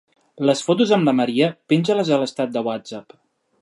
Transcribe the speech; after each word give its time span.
Les 0.49 0.63
fotos 0.69 0.93
amb 0.97 1.07
la 1.11 1.15
Maria, 1.19 1.51
penja-les 1.73 2.13
a 2.17 2.21
l'estat 2.25 2.57
de 2.59 2.69
Whatsapp. 2.71 3.21